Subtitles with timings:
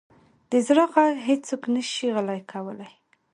[0.51, 0.95] د زړه ږغ
[1.27, 2.89] هیڅوک نه شي غلی کولی.